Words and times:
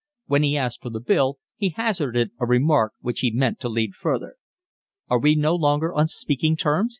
When 0.25 0.41
he 0.41 0.57
asked 0.57 0.81
for 0.81 0.89
the 0.89 0.99
bill, 0.99 1.37
he 1.57 1.69
hazarded 1.69 2.31
a 2.39 2.47
remark 2.47 2.93
which 3.01 3.19
he 3.19 3.29
meant 3.29 3.59
to 3.59 3.69
lead 3.69 3.93
further. 3.93 4.37
"Are 5.09 5.19
we 5.19 5.35
no 5.35 5.55
longer 5.55 5.93
on 5.93 6.07
speaking 6.07 6.55
terms?" 6.55 6.89